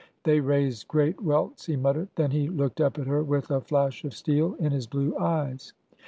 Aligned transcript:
"They 0.23 0.39
raised 0.39 0.87
great 0.87 1.21
welts," 1.21 1.67
he 1.67 1.75
muttered. 1.75 2.07
Then 2.15 2.31
he 2.31 2.47
looked 2.47 2.81
up 2.81 2.97
at 2.97 3.05
her 3.05 3.21
with 3.23 3.51
a 3.51 3.61
flash 3.61 4.03
of 4.03 4.15
steel 4.15 4.55
in 4.55 4.71
his 4.71 4.87
blue 4.87 5.15
eyes. 5.19 5.73